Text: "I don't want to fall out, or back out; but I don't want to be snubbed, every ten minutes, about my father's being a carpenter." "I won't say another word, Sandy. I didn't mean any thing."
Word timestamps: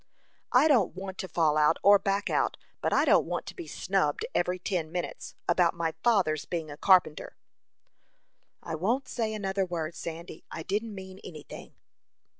"I 0.51 0.67
don't 0.67 0.95
want 0.95 1.19
to 1.19 1.27
fall 1.27 1.57
out, 1.57 1.77
or 1.83 1.99
back 1.99 2.31
out; 2.31 2.57
but 2.81 2.91
I 2.91 3.05
don't 3.05 3.27
want 3.27 3.45
to 3.45 3.55
be 3.55 3.67
snubbed, 3.67 4.25
every 4.33 4.57
ten 4.57 4.91
minutes, 4.91 5.35
about 5.47 5.75
my 5.75 5.93
father's 6.03 6.45
being 6.45 6.71
a 6.71 6.75
carpenter." 6.77 7.37
"I 8.63 8.73
won't 8.73 9.07
say 9.07 9.31
another 9.31 9.63
word, 9.63 9.93
Sandy. 9.93 10.43
I 10.49 10.63
didn't 10.63 10.95
mean 10.95 11.19
any 11.23 11.43
thing." 11.43 11.75